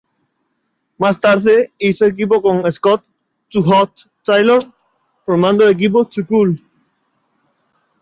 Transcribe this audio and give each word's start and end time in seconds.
Más 0.97 1.21
tarde 1.21 1.71
hizo 1.77 2.05
equipo 2.05 2.41
con 2.41 2.71
Scott 2.71 3.03
"Too 3.49 3.61
Hot" 3.61 3.93
Taylor 4.23 4.65
formando 5.27 5.63
el 5.65 5.73
equipo 5.75 6.05
Too 6.05 6.25
Cool. 6.25 6.59